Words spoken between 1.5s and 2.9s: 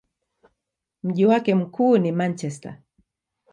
mkuu ni Manchester.